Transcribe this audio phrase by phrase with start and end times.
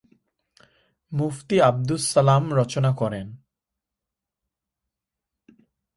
[1.11, 3.27] মুফতি আবদুস সালাম রচনা করেন।